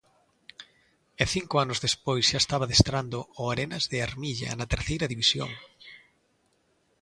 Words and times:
E 1.21 1.23
cinco 1.35 1.55
anos 1.63 1.81
despois 1.85 2.23
xa 2.29 2.39
estaba 2.43 2.63
adestrando 2.65 3.19
o 3.41 3.43
Arenas 3.53 3.83
de 3.91 3.97
Armilla, 4.07 4.49
na 4.59 4.69
Terceira 4.73 5.09
División. 5.13 5.49